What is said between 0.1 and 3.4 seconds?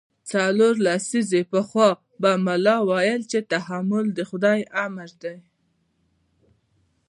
څلور لسیزې پخوا به ملا ویل چې